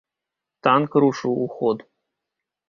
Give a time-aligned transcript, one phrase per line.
[0.67, 1.85] Танк рушыў у ход.